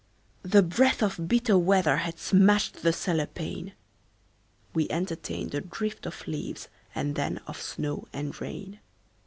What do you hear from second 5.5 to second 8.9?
a drift of leaves And then of snow and rain.